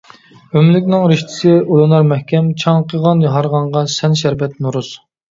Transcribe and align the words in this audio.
ئۆملۈكنىڭ 0.59 1.03
رىشتىسى 1.09 1.51
ئۇلىنار 1.59 2.07
مەھكەم، 2.11 2.47
چاڭقىغان، 2.63 3.21
ھارغانغا 3.35 3.83
سەن 3.97 4.17
شەربەت 4.23 4.57
نورۇز. 4.67 4.91